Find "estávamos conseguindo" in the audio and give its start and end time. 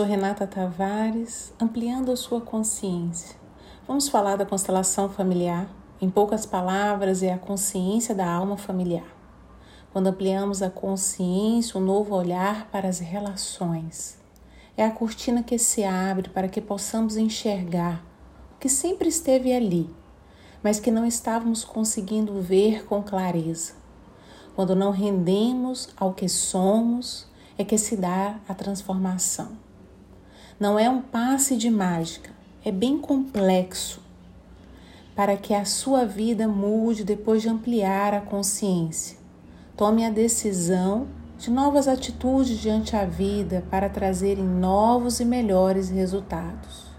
21.04-22.40